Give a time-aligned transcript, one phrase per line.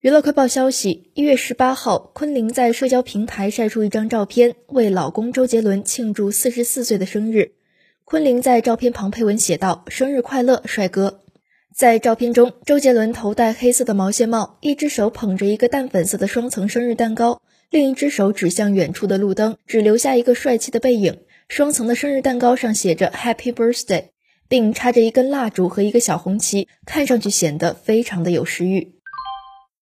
[0.00, 7.52] 娱乐快报消息一月十八号昆凌在社交平台晒出一张照片为老公周杰伦庆祝四十四岁的生日。
[8.06, 11.20] 昆凌在照片旁配文写道生日快乐帅哥。
[11.74, 21.18] 在照片中周杰伦头戴黑色的毛线帽一只手捧着一个淡粉色的双层生日蛋糕另一只手指向远处的路灯只留下一个帅气的背影。
[21.46, 24.04] 双层的生日蛋糕上写着 happy birthday
[24.48, 28.99] 并插着一根蜡烛和一个小红旗看上去显得非常的有食欲。